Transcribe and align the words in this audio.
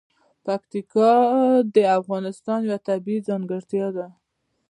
پکتیکا 0.45 1.11
د 1.75 1.77
افغانستان 1.99 2.59
یوه 2.67 2.79
طبیعي 2.89 3.25
ځانګړتیا 3.27 3.87
ده. 3.97 4.07